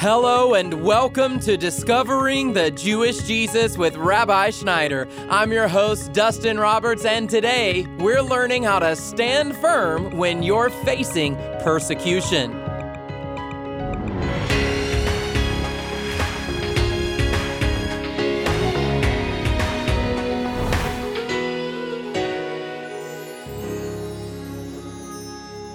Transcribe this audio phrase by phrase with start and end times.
[0.00, 5.06] Hello and welcome to Discovering the Jewish Jesus with Rabbi Schneider.
[5.28, 10.70] I'm your host, Dustin Roberts, and today we're learning how to stand firm when you're
[10.70, 12.59] facing persecution.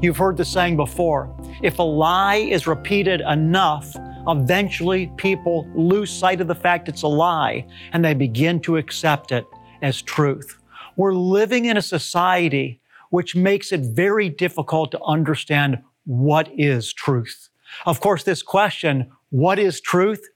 [0.00, 3.92] You've heard the saying before if a lie is repeated enough,
[4.28, 9.32] eventually people lose sight of the fact it's a lie and they begin to accept
[9.32, 9.44] it
[9.82, 10.58] as truth.
[10.96, 17.48] We're living in a society which makes it very difficult to understand what is truth.
[17.86, 20.28] Of course, this question, what is truth,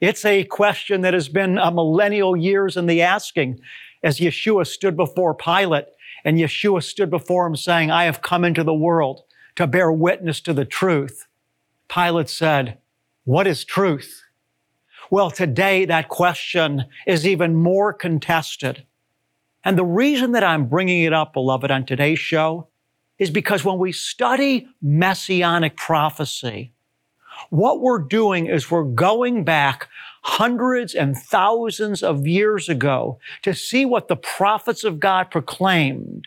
[0.00, 3.60] it's a question that has been a millennial years in the asking
[4.02, 5.86] as Yeshua stood before Pilate
[6.24, 9.22] and Yeshua stood before him saying, I have come into the world
[9.56, 11.26] to bear witness to the truth.
[11.88, 12.78] Pilate said,
[13.24, 14.24] What is truth?
[15.08, 18.84] Well, today that question is even more contested.
[19.62, 22.68] And the reason that I'm bringing it up, beloved, on today's show
[23.20, 26.72] is because when we study messianic prophecy,
[27.50, 29.88] what we're doing is we're going back
[30.22, 36.26] hundreds and thousands of years ago to see what the prophets of God proclaimed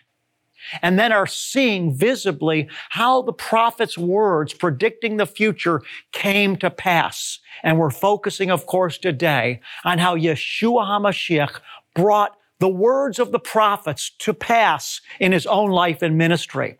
[0.81, 7.39] and then are seeing visibly how the prophet's words predicting the future came to pass.
[7.63, 11.59] And we're focusing, of course, today on how Yeshua HaMashiach
[11.93, 16.77] brought the words of the prophets to pass in his own life and ministry.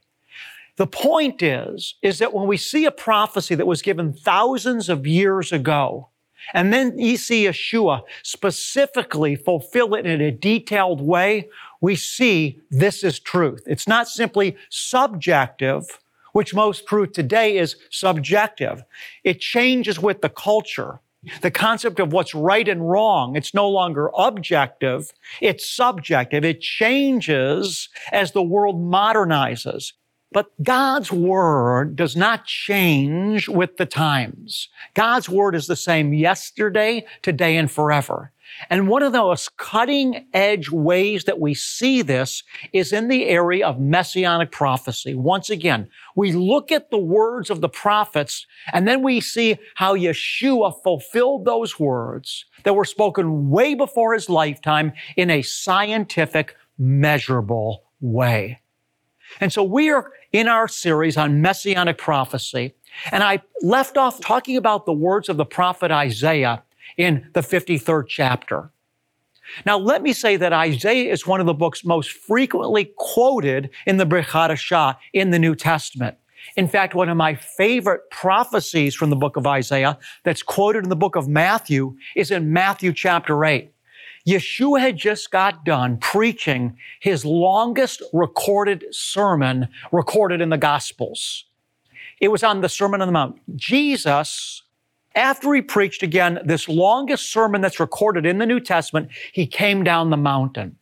[0.78, 5.07] The point is, is that when we see a prophecy that was given thousands of
[5.07, 6.09] years ago,
[6.53, 11.50] and then you see Yeshua specifically fulfill it in a detailed way,
[11.81, 13.63] we see this is truth.
[13.66, 16.00] It's not simply subjective,
[16.34, 18.84] which most truth today is subjective.
[19.23, 21.00] It changes with the culture.
[21.41, 25.11] The concept of what's right and wrong, it's no longer objective,
[25.41, 26.45] it's subjective.
[26.45, 29.94] It changes as the world modernizes.
[30.35, 34.68] But God's word does not change with the times.
[34.94, 38.34] God's word is the same yesterday, today, and forever.
[38.69, 43.66] And one of those cutting edge ways that we see this is in the area
[43.66, 45.16] of messianic prophecy.
[45.16, 45.88] Once again,
[46.18, 51.46] we look at the words of the prophets and then we see how Yeshua fulfilled
[51.46, 58.59] those words that were spoken way before his lifetime in a scientific, measurable way.
[59.40, 62.75] And so we are in our series on messianic prophecy.
[63.09, 66.62] And I left off talking about the words of the prophet Isaiah
[66.97, 68.69] in the 53rd chapter.
[69.66, 73.96] Now, let me say that Isaiah is one of the books most frequently quoted in
[73.96, 74.25] the Brit
[75.13, 76.18] in the New Testament.
[76.57, 80.90] In fact, one of my favorite prophecies from the book of Isaiah that's quoted in
[80.90, 83.72] the book of Matthew is in Matthew chapter 8.
[84.28, 91.46] Yeshua had just got done preaching his longest recorded sermon recorded in the Gospels.
[92.19, 93.40] It was on the Sermon on the Mount.
[93.56, 94.64] Jesus,
[95.16, 99.84] after he preached again this longest sermon that's recorded in the New Testament, he came
[99.84, 100.78] down the mountain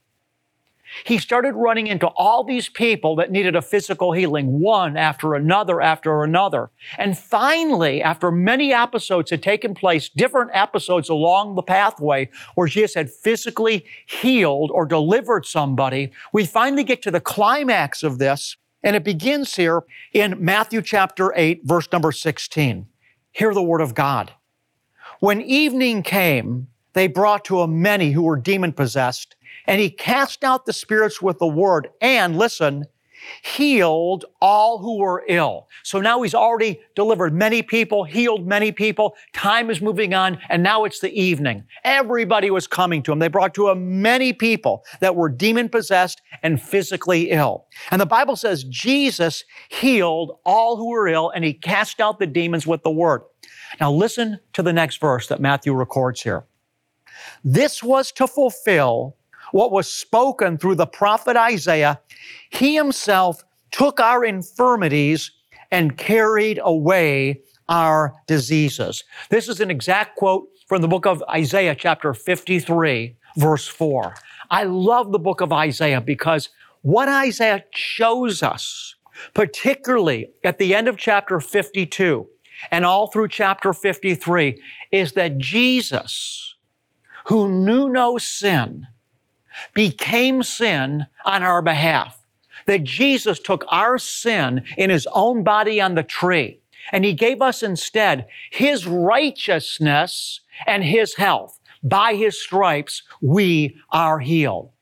[1.06, 5.81] he started running into all these people that needed a physical healing, one after another
[5.81, 6.72] after another.
[6.98, 12.96] And finally, after many episodes had taken place, different episodes along the pathway where Jesus
[12.96, 18.58] had physically healed or delivered somebody, we finally get to the climax of this.
[18.84, 22.88] And it begins here in Matthew chapter 8, verse number 16.
[23.32, 24.34] Hear the word of God.
[25.20, 29.35] When evening came, they brought to him many who were demon possessed
[29.68, 32.86] and he cast out the spirits with the word and listen,
[33.42, 35.68] healed all who were ill.
[35.84, 39.16] So now he's already delivered many people, healed many people.
[39.34, 41.64] Time is moving on, and now it's the evening.
[41.84, 43.20] Everybody was coming to him.
[43.20, 47.68] They brought to him many people that were demon possessed and physically ill.
[47.92, 52.28] And the Bible says Jesus healed all who were ill and he cast out the
[52.28, 53.22] demons with the word.
[53.80, 56.46] Now listen to the next verse that Matthew records here.
[57.44, 59.16] This was to fulfill
[59.53, 62.02] what was spoken through the prophet Isaiah,
[62.50, 65.32] he himself took our infirmities
[65.70, 67.40] and carried away
[67.70, 69.03] our diseases.
[69.29, 74.16] This is an exact quote from the book of Isaiah, chapter 53, verse 4.
[74.50, 76.50] I love the book of Isaiah because
[76.82, 78.96] what Isaiah shows us,
[79.35, 82.28] particularly at the end of chapter 52
[82.72, 84.59] and all through chapter 53,
[84.91, 86.55] is that Jesus,
[87.28, 88.88] who knew no sin,
[89.73, 92.20] became sin on our behalf
[92.66, 96.59] that Jesus took our sin in his own body on the tree
[96.91, 101.59] and he gave us instead his righteousness and his health.
[101.84, 104.72] By his stripes, we are healed.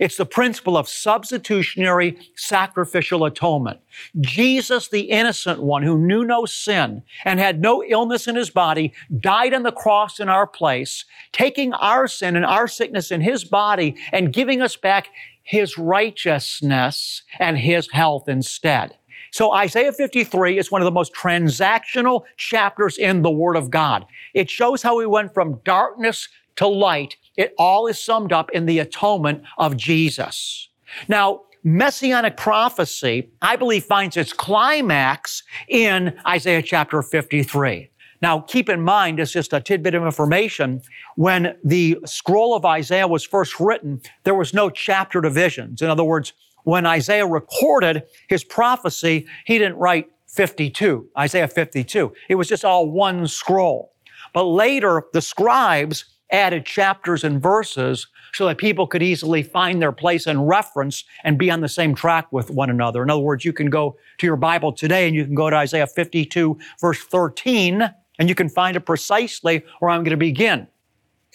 [0.00, 3.80] It's the principle of substitutionary sacrificial atonement.
[4.18, 8.94] Jesus, the innocent one who knew no sin and had no illness in his body,
[9.20, 13.44] died on the cross in our place, taking our sin and our sickness in his
[13.44, 15.08] body and giving us back
[15.42, 18.96] his righteousness and his health instead.
[19.32, 24.06] So Isaiah 53 is one of the most transactional chapters in the Word of God.
[24.34, 27.16] It shows how we went from darkness to light.
[27.36, 30.68] It all is summed up in the atonement of Jesus.
[31.08, 37.90] Now, messianic prophecy, I believe, finds its climax in Isaiah chapter 53.
[38.22, 40.82] Now, keep in mind, as just a tidbit of information,
[41.16, 45.80] when the scroll of Isaiah was first written, there was no chapter divisions.
[45.80, 52.12] In other words, when Isaiah recorded his prophecy, he didn't write 52, Isaiah 52.
[52.28, 53.94] It was just all one scroll.
[54.32, 59.92] But later, the scribes added chapters and verses so that people could easily find their
[59.92, 63.02] place and reference and be on the same track with one another.
[63.02, 65.56] In other words, you can go to your Bible today and you can go to
[65.56, 70.68] Isaiah 52, verse 13, and you can find it precisely where I'm going to begin.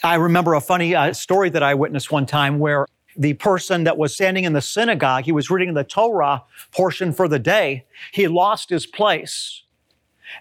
[0.04, 2.86] I remember a funny uh, story that I witnessed one time where
[3.18, 7.28] the person that was standing in the synagogue, he was reading the Torah portion for
[7.28, 7.86] the day.
[8.12, 9.64] He lost his place.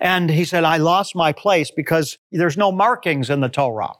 [0.00, 3.92] And he said, I lost my place because there's no markings in the Torah.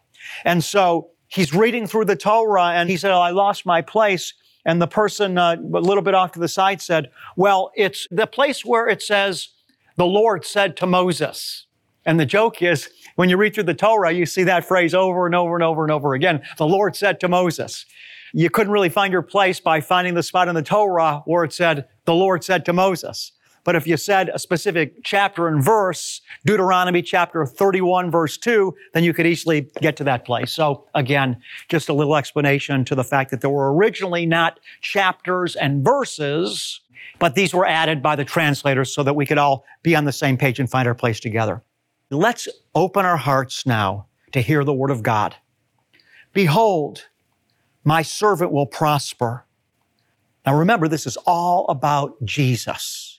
[0.44, 4.34] And so he's reading through the Torah and he said, oh, I lost my place.
[4.64, 8.26] And the person uh, a little bit off to the side said, Well, it's the
[8.26, 9.50] place where it says,
[9.96, 11.66] the Lord said to Moses.
[12.06, 15.26] And the joke is, when you read through the Torah, you see that phrase over
[15.26, 16.42] and over and over and over again.
[16.58, 17.86] The Lord said to Moses.
[18.32, 21.52] You couldn't really find your place by finding the spot in the Torah where it
[21.52, 23.32] said, the Lord said to Moses.
[23.64, 29.02] But if you said a specific chapter and verse, Deuteronomy chapter 31, verse 2, then
[29.04, 30.52] you could easily get to that place.
[30.52, 35.56] So again, just a little explanation to the fact that there were originally not chapters
[35.56, 36.80] and verses,
[37.18, 40.12] but these were added by the translators so that we could all be on the
[40.12, 41.62] same page and find our place together.
[42.10, 45.36] Let's open our hearts now to hear the word of God.
[46.34, 47.08] Behold,
[47.82, 49.46] my servant will prosper.
[50.44, 53.13] Now remember, this is all about Jesus.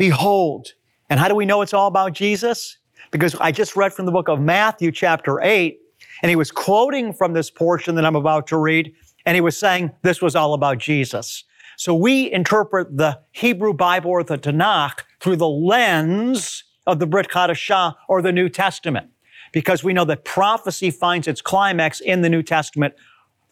[0.00, 0.72] Behold,
[1.10, 2.78] and how do we know it's all about Jesus?
[3.10, 5.78] Because I just read from the book of Matthew, chapter 8,
[6.22, 8.94] and he was quoting from this portion that I'm about to read,
[9.26, 11.44] and he was saying this was all about Jesus.
[11.76, 17.28] So we interpret the Hebrew Bible or the Tanakh through the lens of the Brit
[17.28, 19.10] Chadashah or the New Testament,
[19.52, 22.94] because we know that prophecy finds its climax in the New Testament,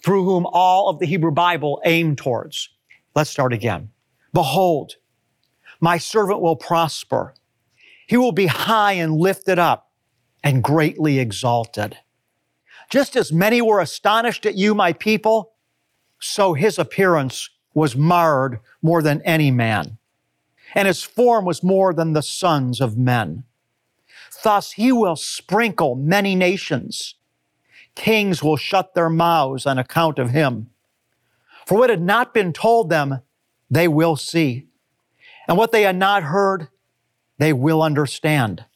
[0.02, 2.70] through whom all of the Hebrew Bible aimed towards.
[3.14, 3.90] Let's start again.
[4.32, 4.94] Behold,
[5.80, 7.34] my servant will prosper.
[8.06, 9.90] He will be high and lifted up
[10.42, 11.98] and greatly exalted.
[12.90, 15.52] Just as many were astonished at you, my people,
[16.18, 19.98] so his appearance was marred more than any man
[20.74, 23.44] and his form was more than the sons of men.
[24.42, 27.14] Thus he will sprinkle many nations.
[27.94, 30.70] Kings will shut their mouths on account of him.
[31.66, 33.20] For what had not been told them,
[33.70, 34.67] they will see.
[35.48, 36.68] And what they had not heard,
[37.38, 38.66] they will understand.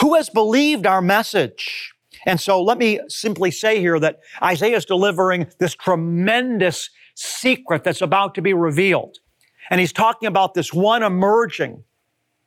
[0.00, 1.92] Who has believed our message?
[2.26, 8.00] And so let me simply say here that Isaiah is delivering this tremendous secret that's
[8.00, 9.18] about to be revealed.
[9.70, 11.84] And he's talking about this one emerging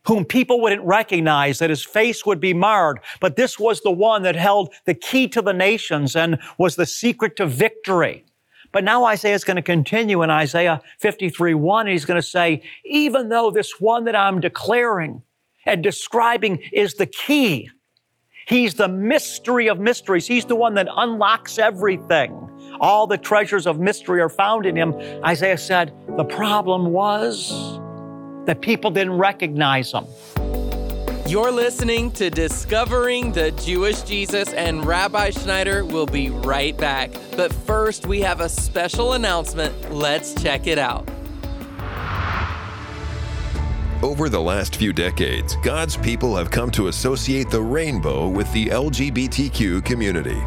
[0.08, 3.00] whom people wouldn't recognize, that his face would be marred.
[3.20, 6.86] But this was the one that held the key to the nations and was the
[6.86, 8.24] secret to victory.
[8.76, 12.28] But now Isaiah is going to continue in Isaiah 53 1, and he's going to
[12.28, 15.24] say, even though this one that I'm declaring
[15.66, 17.70] and describing is the key,
[18.50, 20.28] he's the mystery of mysteries.
[20.28, 22.34] He's the one that unlocks everything.
[22.82, 24.94] All the treasures of mystery are found in him.
[25.24, 27.80] Isaiah said, the problem was
[28.46, 30.04] that people didn't recognize him.
[31.28, 37.10] You're listening to Discovering the Jewish Jesus, and Rabbi Schneider will be right back.
[37.36, 39.92] But first, we have a special announcement.
[39.92, 41.10] Let's check it out.
[44.04, 48.68] Over the last few decades, God's people have come to associate the rainbow with the
[48.68, 50.40] LGBTQ community.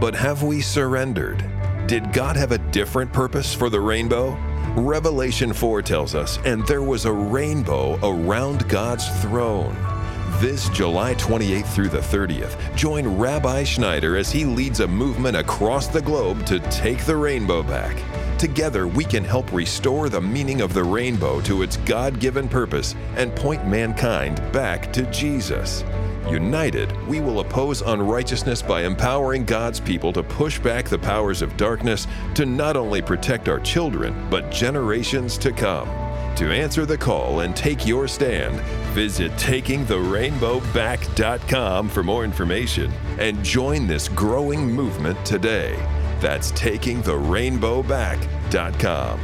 [0.00, 1.48] But have we surrendered?
[1.86, 4.32] Did God have a different purpose for the rainbow?
[4.74, 9.93] Revelation 4 tells us, and there was a rainbow around God's throne.
[10.40, 15.86] This July 28th through the 30th, join Rabbi Schneider as he leads a movement across
[15.86, 18.02] the globe to take the rainbow back.
[18.36, 22.96] Together, we can help restore the meaning of the rainbow to its God given purpose
[23.16, 25.84] and point mankind back to Jesus.
[26.28, 31.56] United, we will oppose unrighteousness by empowering God's people to push back the powers of
[31.56, 36.03] darkness to not only protect our children, but generations to come.
[36.36, 38.60] To answer the call and take your stand,
[38.92, 45.76] visit takingtherainbowback.com for more information and join this growing movement today.
[46.18, 49.20] That's takingtherainbowback.com.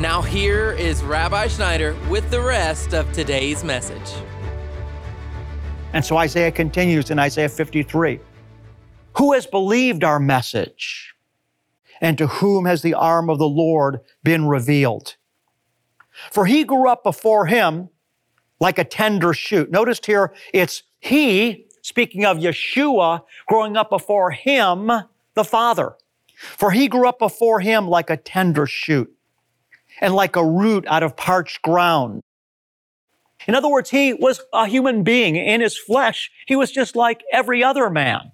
[0.00, 4.12] Now, here is Rabbi Schneider with the rest of today's message.
[5.92, 8.20] And so Isaiah continues in Isaiah 53
[9.16, 11.14] Who has believed our message?
[12.00, 15.16] And to whom has the arm of the Lord been revealed?
[16.30, 17.88] For he grew up before him
[18.60, 19.70] like a tender shoot.
[19.70, 24.90] Notice here, it's he, speaking of Yeshua, growing up before him,
[25.34, 25.96] the Father.
[26.36, 29.12] For he grew up before him like a tender shoot
[30.00, 32.22] and like a root out of parched ground.
[33.46, 36.30] In other words, he was a human being in his flesh.
[36.46, 38.32] He was just like every other man.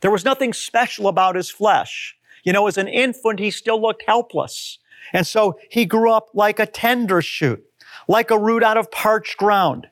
[0.00, 2.16] There was nothing special about his flesh.
[2.42, 4.78] You know, as an infant, he still looked helpless.
[5.12, 7.62] And so he grew up like a tender shoot,
[8.08, 9.88] like a root out of parched ground.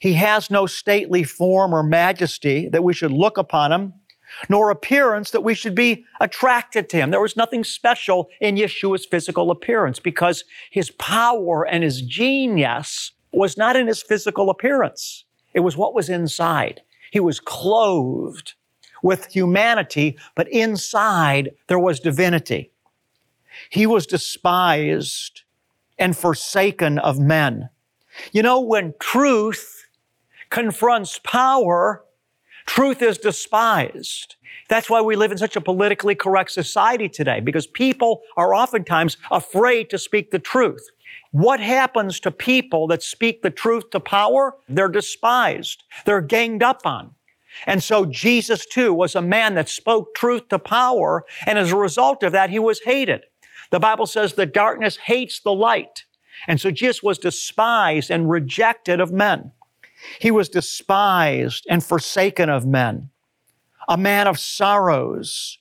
[0.00, 3.94] He has no stately form or majesty that we should look upon him,
[4.48, 7.10] nor appearance that we should be attracted to him.
[7.10, 13.56] There was nothing special in Yeshua's physical appearance because his power and his genius was
[13.56, 15.24] not in his physical appearance.
[15.54, 16.82] It was what was inside.
[17.10, 18.54] He was clothed
[19.02, 22.70] with humanity, but inside there was divinity.
[23.70, 25.42] He was despised
[25.98, 27.70] and forsaken of men.
[28.32, 29.86] You know, when truth
[30.50, 32.04] confronts power,
[32.66, 34.36] truth is despised.
[34.68, 39.16] That's why we live in such a politically correct society today, because people are oftentimes
[39.30, 40.90] afraid to speak the truth.
[41.30, 44.56] What happens to people that speak the truth to power?
[44.68, 45.84] They're despised.
[46.04, 47.14] They're ganged up on.
[47.66, 51.24] And so Jesus too was a man that spoke truth to power.
[51.46, 53.24] And as a result of that, he was hated.
[53.70, 56.04] The Bible says the darkness hates the light.
[56.46, 59.52] And so Jesus was despised and rejected of men.
[60.20, 63.10] He was despised and forsaken of men,
[63.88, 65.58] a man of sorrows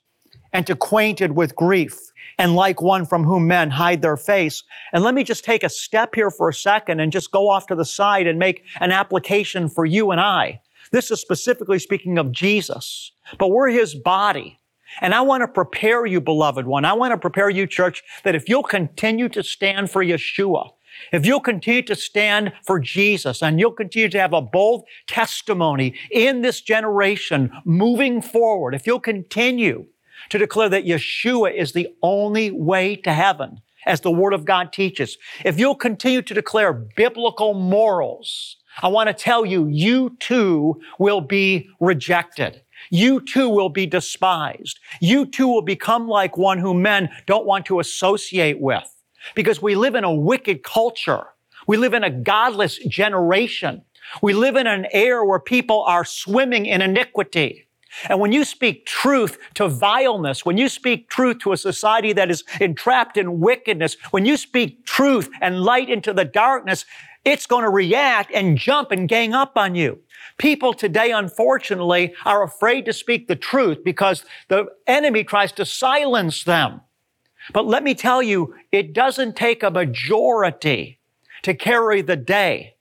[0.54, 1.98] and acquainted with grief,
[2.38, 4.64] and like one from whom men hide their face.
[4.94, 7.68] And let me just take a step here for a second and just go off
[7.68, 10.62] to the side and make an application for you and I.
[10.92, 14.60] This is specifically speaking of Jesus, but we're his body.
[15.02, 16.86] And I want to prepare you, beloved one.
[16.86, 20.72] I want to prepare you, church, that if you'll continue to stand for Yeshua,
[21.12, 25.94] if you'll continue to stand for Jesus and you'll continue to have a bold testimony
[26.12, 29.86] in this generation moving forward, if you'll continue
[30.30, 34.74] to declare that Yeshua is the only way to heaven, as the Word of God
[34.74, 40.80] teaches, if you'll continue to declare biblical morals, I want to tell you, you too
[41.00, 42.62] will be rejected.
[42.90, 44.80] You too will be despised.
[45.02, 48.84] You too will become like one whom men don't want to associate with
[49.36, 51.26] because we live in a wicked culture.
[51.68, 53.84] We live in a godless generation.
[54.22, 57.67] We live in an era where people are swimming in iniquity.
[58.10, 62.30] And when you speak truth to vileness, when you speak truth to a society that
[62.30, 66.86] is entrapped in wickedness, when you speak truth and light into the darkness,
[67.26, 70.00] it's going to react and jump and gang up on you.
[70.38, 76.44] People today, unfortunately, are afraid to speak the truth because the enemy tries to silence
[76.44, 76.82] them.
[77.54, 81.00] But let me tell you, it doesn't take a majority
[81.44, 82.77] to carry the day.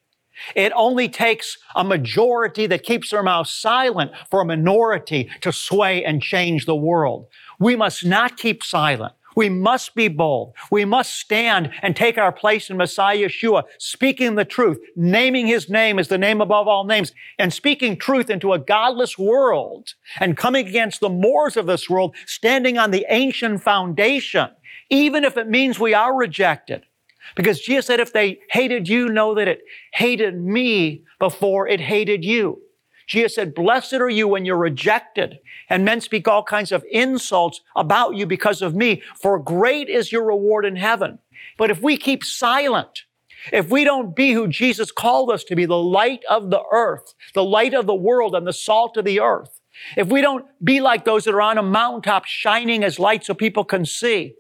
[0.54, 6.04] It only takes a majority that keeps their mouth silent for a minority to sway
[6.04, 7.26] and change the world.
[7.58, 9.12] We must not keep silent.
[9.36, 10.54] We must be bold.
[10.70, 15.68] We must stand and take our place in Messiah Yeshua, speaking the truth, naming his
[15.68, 20.38] name as the name above all names, and speaking truth into a godless world and
[20.38, 24.48] coming against the mores of this world, standing on the ancient foundation,
[24.88, 26.86] even if it means we are rejected.
[27.35, 29.62] Because Jesus said, if they hated you, know that it
[29.95, 32.62] hated me before it hated you.
[33.06, 37.61] Jesus said, blessed are you when you're rejected and men speak all kinds of insults
[37.76, 41.18] about you because of me, for great is your reward in heaven.
[41.56, 43.04] But if we keep silent,
[43.52, 47.14] if we don't be who Jesus called us to be, the light of the earth,
[47.35, 49.61] the light of the world and the salt of the earth,
[49.97, 53.35] if we don't be like those that are on a mountaintop shining as light so
[53.35, 54.35] people can see,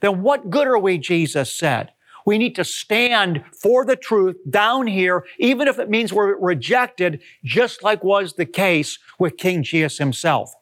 [0.00, 1.92] then what good are we, Jesus said?
[2.28, 7.22] We need to stand for the truth down here, even if it means we're rejected,
[7.42, 10.52] just like was the case with King Jesus himself.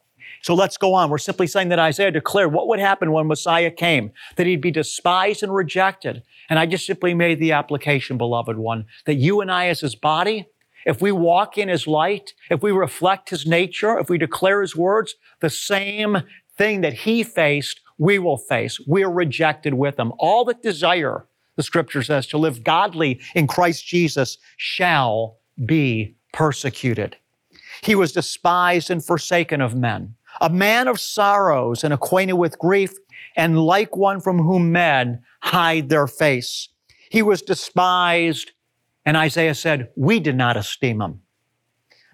[0.43, 1.09] So let's go on.
[1.09, 4.71] We're simply saying that Isaiah declared what would happen when Messiah came, that he'd be
[4.71, 6.23] despised and rejected.
[6.49, 9.93] And I just simply made the application, beloved one, that you and I as his
[9.93, 10.47] body,
[10.85, 14.73] if we walk in his light, if we reflect his nature, if we declare his
[14.73, 16.19] words, the same
[16.57, 18.79] thing that he faced, we will face.
[18.87, 20.13] We're rejected with him.
[20.17, 27.17] All that desire, the scripture says, to live godly in Christ Jesus shall be persecuted.
[27.81, 32.93] He was despised and forsaken of men a man of sorrows and acquainted with grief,
[33.35, 36.69] and like one from whom men hide their face.
[37.09, 38.51] He was despised,
[39.05, 41.21] and Isaiah said, We did not esteem him.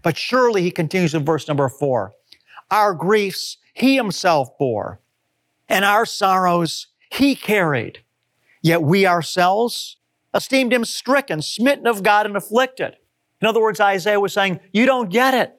[0.03, 2.13] But surely, he continues in verse number four,
[2.71, 4.99] our griefs he himself bore,
[5.69, 8.02] and our sorrows he carried.
[8.63, 9.97] Yet we ourselves
[10.33, 12.95] esteemed him stricken, smitten of God, and afflicted.
[13.41, 15.53] In other words, Isaiah was saying, You don't get it.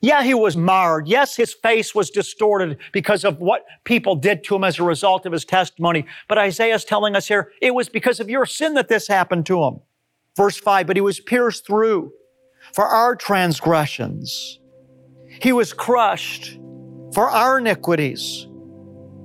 [0.00, 1.06] Yeah, he was marred.
[1.06, 5.24] Yes, his face was distorted because of what people did to him as a result
[5.24, 6.06] of his testimony.
[6.28, 9.62] But Isaiah's telling us here, it was because of your sin that this happened to
[9.62, 9.80] him.
[10.36, 12.12] Verse 5 But he was pierced through
[12.72, 14.60] for our transgressions,
[15.40, 16.58] he was crushed
[17.12, 18.46] for our iniquities.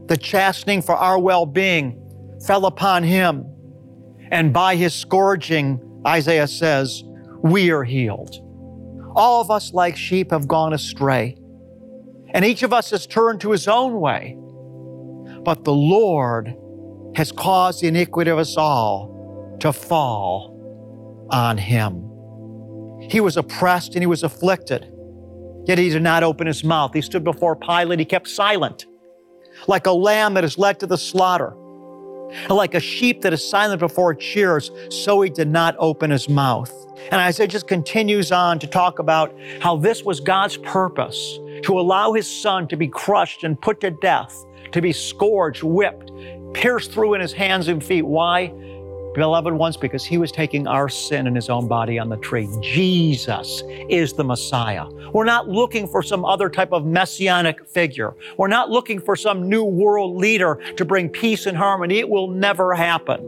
[0.08, 1.99] The chastening for our well being
[2.46, 3.46] fell upon him.
[4.32, 7.04] And by his scourging, Isaiah says,
[7.44, 8.36] we are healed.
[9.16, 11.36] All of us, like sheep, have gone astray,
[12.34, 14.38] and each of us has turned to his own way.
[15.44, 16.56] But the Lord
[17.16, 22.06] has caused the iniquity of us all to fall on him.
[23.10, 24.92] He was oppressed and he was afflicted,
[25.66, 26.94] yet he did not open his mouth.
[26.94, 28.86] He stood before Pilate, he kept silent,
[29.68, 31.56] like a lamb that is led to the slaughter.
[32.50, 36.30] Like a sheep that is silent before its shears, so he did not open his
[36.30, 36.74] mouth.
[37.12, 42.14] And Isaiah just continues on to talk about how this was God's purpose to allow
[42.14, 46.12] his son to be crushed and put to death, to be scourged, whipped,
[46.54, 48.04] pierced through in his hands and feet.
[48.04, 48.54] Why?
[49.14, 52.48] Beloved ones, because he was taking our sin in his own body on the tree.
[52.62, 54.86] Jesus is the Messiah.
[55.14, 58.16] We're not looking for some other type of messianic figure.
[58.38, 61.98] We're not looking for some new world leader to bring peace and harmony.
[61.98, 63.20] It will never happen.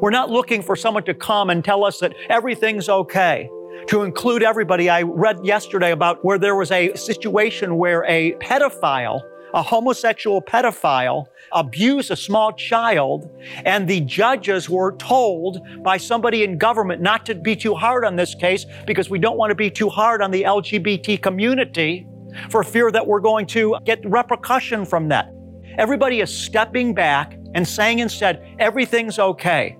[0.00, 3.48] We're not looking for someone to come and tell us that everything's okay.
[3.88, 9.20] To include everybody, I read yesterday about where there was a situation where a pedophile
[9.54, 13.30] a homosexual pedophile abuse a small child,
[13.64, 18.16] and the judges were told by somebody in government not to be too hard on
[18.16, 22.06] this case because we don't want to be too hard on the LGBT community
[22.48, 25.32] for fear that we're going to get repercussion from that.
[25.78, 29.76] Everybody is stepping back and saying instead, everything's okay.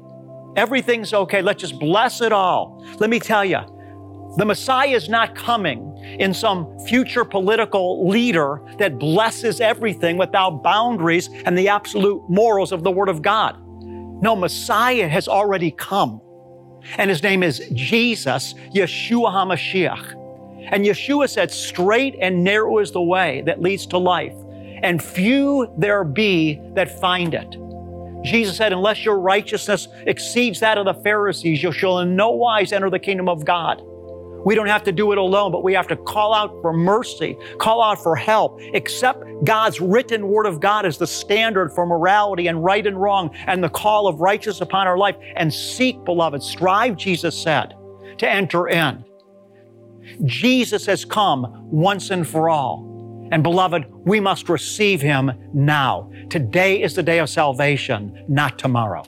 [0.56, 1.42] Everything's okay.
[1.42, 2.84] Let's just bless it all.
[2.98, 3.60] Let me tell you,
[4.36, 11.28] the Messiah is not coming in some future political leader that blesses everything without boundaries
[11.44, 13.56] and the absolute morals of the Word of God.
[14.22, 16.20] No, Messiah has already come.
[16.96, 20.16] And his name is Jesus, Yeshua HaMashiach.
[20.72, 24.34] And Yeshua said, straight and narrow is the way that leads to life,
[24.82, 27.56] and few there be that find it.
[28.22, 32.72] Jesus said, unless your righteousness exceeds that of the Pharisees, you shall in no wise
[32.72, 33.82] enter the kingdom of God.
[34.44, 37.36] We don't have to do it alone, but we have to call out for mercy,
[37.58, 42.46] call out for help, accept God's written word of God as the standard for morality
[42.46, 46.42] and right and wrong and the call of righteousness upon our life and seek, beloved,
[46.42, 47.74] strive, Jesus said,
[48.18, 49.04] to enter in.
[50.24, 53.28] Jesus has come once and for all.
[53.32, 56.10] And beloved, we must receive him now.
[56.30, 59.04] Today is the day of salvation, not tomorrow.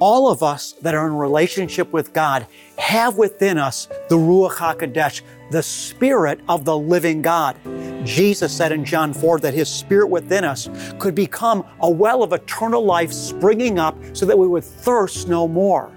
[0.00, 2.46] All of us that are in relationship with God
[2.78, 7.56] have within us the Ruach HaKodesh, the Spirit of the living God.
[8.04, 10.68] Jesus said in John 4 that His Spirit within us
[11.00, 15.48] could become a well of eternal life springing up so that we would thirst no
[15.48, 15.90] more.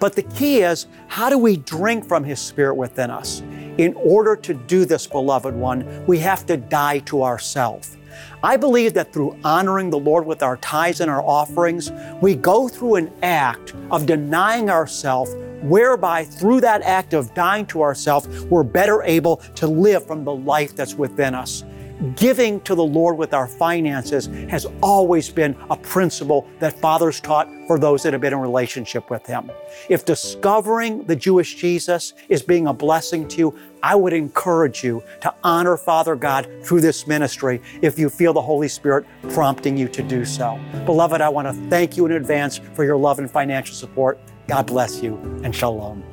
[0.00, 3.40] But the key is how do we drink from His Spirit within us?
[3.78, 7.96] In order to do this, beloved one, we have to die to ourselves.
[8.42, 12.68] I believe that through honoring the Lord with our tithes and our offerings, we go
[12.68, 18.62] through an act of denying ourselves, whereby through that act of dying to ourselves, we're
[18.62, 21.64] better able to live from the life that's within us.
[22.14, 27.48] Giving to the Lord with our finances has always been a principle that fathers taught
[27.66, 29.50] for those that have been in relationship with Him.
[29.88, 35.02] If discovering the Jewish Jesus is being a blessing to you, I would encourage you
[35.22, 39.88] to honor Father God through this ministry if you feel the Holy Spirit prompting you
[39.88, 40.60] to do so.
[40.84, 44.18] Beloved, I want to thank you in advance for your love and financial support.
[44.48, 46.04] God bless you and shalom.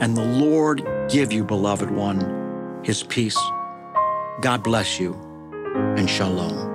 [0.00, 3.38] and the Lord give you, beloved one, his peace.
[4.40, 5.14] God bless you,
[5.96, 6.67] and shalom.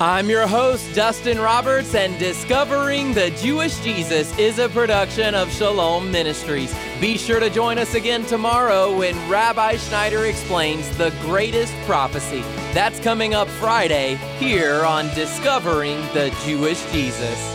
[0.00, 6.10] I'm your host, Dustin Roberts, and Discovering the Jewish Jesus is a production of Shalom
[6.10, 6.74] Ministries.
[7.00, 12.40] Be sure to join us again tomorrow when Rabbi Schneider explains the greatest prophecy.
[12.72, 17.51] That's coming up Friday here on Discovering the Jewish Jesus.